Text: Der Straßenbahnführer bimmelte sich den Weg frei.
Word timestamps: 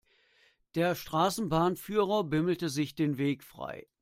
Der 0.73 0.95
Straßenbahnführer 0.95 2.23
bimmelte 2.23 2.69
sich 2.69 2.95
den 2.95 3.19
Weg 3.19 3.43
frei. 3.43 3.85